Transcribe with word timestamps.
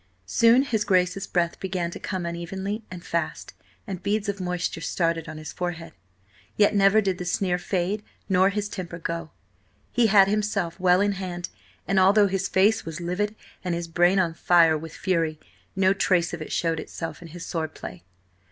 Soon 0.25 0.63
his 0.63 0.83
Grace's 0.83 1.27
breath 1.27 1.59
began 1.59 1.91
to 1.91 1.99
come 1.99 2.25
unevenly 2.25 2.81
and 2.89 3.05
fast, 3.05 3.53
and 3.85 4.01
beads 4.01 4.27
of 4.27 4.41
moisture 4.41 4.81
started 4.81 5.29
on 5.29 5.37
his 5.37 5.53
forehead. 5.53 5.93
Yet 6.57 6.73
never 6.73 7.01
did 7.01 7.19
the 7.19 7.23
sneer 7.25 7.59
fade 7.59 8.01
nor 8.27 8.49
his 8.49 8.67
temper 8.67 8.97
go; 8.97 9.29
he 9.91 10.07
had 10.07 10.27
himself 10.27 10.79
well 10.79 11.01
in 11.01 11.11
hand, 11.11 11.49
and 11.87 11.99
although 11.99 12.25
his 12.27 12.49
face 12.49 12.83
was 12.83 12.99
livid, 12.99 13.35
and 13.63 13.75
his 13.75 13.87
brain 13.87 14.17
on 14.17 14.33
fire 14.33 14.75
with 14.75 14.91
fury, 14.95 15.39
no 15.75 15.93
trace 15.93 16.33
of 16.33 16.41
it 16.41 16.51
showed 16.51 16.79
itself 16.79 17.21
in 17.21 17.27
his 17.27 17.45
sword 17.45 17.75
play. 17.75 18.01